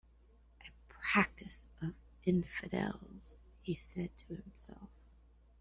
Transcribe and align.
"A 0.67 0.71
practice 0.99 1.67
of 1.83 1.93
infidels," 2.25 3.37
he 3.61 3.75
said 3.75 4.09
to 4.17 4.33
himself. 4.35 4.89